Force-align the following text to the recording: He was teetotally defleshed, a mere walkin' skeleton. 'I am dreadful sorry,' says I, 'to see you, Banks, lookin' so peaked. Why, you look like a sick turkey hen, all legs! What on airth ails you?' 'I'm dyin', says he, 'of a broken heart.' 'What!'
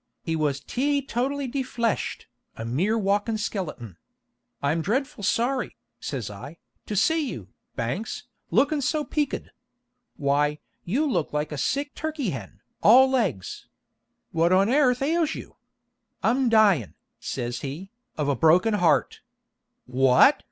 He 0.23 0.35
was 0.35 0.59
teetotally 0.59 1.47
defleshed, 1.47 2.25
a 2.55 2.65
mere 2.65 2.97
walkin' 2.97 3.37
skeleton. 3.37 3.97
'I 4.63 4.71
am 4.71 4.81
dreadful 4.81 5.23
sorry,' 5.23 5.75
says 5.99 6.27
I, 6.31 6.57
'to 6.87 6.95
see 6.95 7.29
you, 7.29 7.49
Banks, 7.75 8.23
lookin' 8.49 8.81
so 8.81 9.03
peaked. 9.05 9.49
Why, 10.17 10.57
you 10.85 11.05
look 11.05 11.33
like 11.33 11.51
a 11.51 11.55
sick 11.59 11.93
turkey 11.93 12.31
hen, 12.31 12.61
all 12.81 13.11
legs! 13.11 13.67
What 14.31 14.51
on 14.51 14.69
airth 14.69 15.03
ails 15.03 15.35
you?' 15.35 15.57
'I'm 16.23 16.49
dyin', 16.49 16.95
says 17.19 17.59
he, 17.61 17.91
'of 18.17 18.27
a 18.27 18.35
broken 18.35 18.73
heart.' 18.73 19.21
'What!' 19.85 20.39